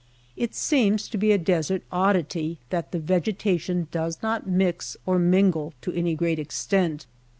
It 0.35 0.55
seems 0.55 1.07
to 1.09 1.17
be 1.19 1.31
a 1.31 1.37
desert 1.37 1.83
oddity 1.91 2.57
that 2.71 2.91
the 2.91 2.97
vegeta 2.99 3.59
tion 3.59 3.87
does 3.91 4.17
not 4.23 4.47
mix 4.47 4.97
or 5.05 5.19
mingle 5.19 5.75
to 5.81 5.93
any 5.93 6.15
great 6.15 6.39
ex 6.39 6.65
tent. 6.65 7.05